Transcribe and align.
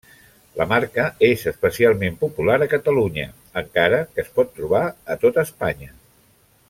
La 0.59 0.65
marca 0.69 1.03
és 1.27 1.43
especialment 1.51 2.17
popular 2.23 2.55
a 2.67 2.69
Catalunya, 2.71 3.27
encara 3.63 4.01
que 4.15 4.25
es 4.25 4.33
pot 4.41 4.51
trobar 4.61 4.83
a 4.89 5.19
tot 5.27 5.39
Espanya. 5.45 5.93